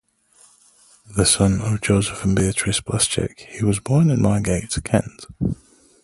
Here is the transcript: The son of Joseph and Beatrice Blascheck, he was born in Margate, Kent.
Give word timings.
The 1.15 1.27
son 1.27 1.61
of 1.61 1.79
Joseph 1.81 2.25
and 2.25 2.35
Beatrice 2.35 2.81
Blascheck, 2.81 3.37
he 3.39 3.63
was 3.63 3.79
born 3.79 4.09
in 4.09 4.19
Margate, 4.23 4.75
Kent. 4.83 5.27